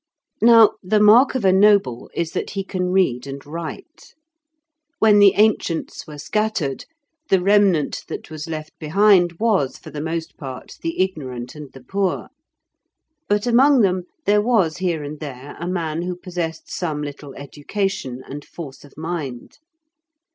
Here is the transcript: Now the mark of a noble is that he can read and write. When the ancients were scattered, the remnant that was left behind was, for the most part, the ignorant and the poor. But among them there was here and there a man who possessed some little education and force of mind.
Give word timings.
Now 0.41 0.71
the 0.81 0.99
mark 0.99 1.35
of 1.35 1.45
a 1.45 1.53
noble 1.53 2.09
is 2.15 2.31
that 2.31 2.49
he 2.49 2.63
can 2.63 2.89
read 2.89 3.27
and 3.27 3.45
write. 3.45 4.15
When 4.97 5.19
the 5.19 5.35
ancients 5.35 6.07
were 6.07 6.17
scattered, 6.17 6.85
the 7.29 7.39
remnant 7.39 8.05
that 8.07 8.31
was 8.31 8.49
left 8.49 8.73
behind 8.79 9.33
was, 9.33 9.77
for 9.77 9.91
the 9.91 10.01
most 10.01 10.37
part, 10.37 10.79
the 10.81 10.99
ignorant 10.99 11.53
and 11.53 11.71
the 11.71 11.83
poor. 11.83 12.29
But 13.29 13.45
among 13.45 13.81
them 13.81 14.05
there 14.25 14.41
was 14.41 14.77
here 14.77 15.03
and 15.03 15.19
there 15.19 15.55
a 15.59 15.67
man 15.67 16.01
who 16.01 16.15
possessed 16.15 16.71
some 16.71 17.03
little 17.03 17.35
education 17.35 18.23
and 18.27 18.43
force 18.43 18.83
of 18.83 18.97
mind. 18.97 19.59